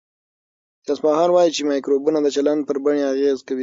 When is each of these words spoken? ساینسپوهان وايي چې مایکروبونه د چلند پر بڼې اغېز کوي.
ساینسپوهان 0.85 1.29
وايي 1.31 1.51
چې 1.55 1.61
مایکروبونه 1.71 2.17
د 2.21 2.27
چلند 2.35 2.61
پر 2.67 2.77
بڼې 2.83 3.01
اغېز 3.13 3.39
کوي. 3.47 3.59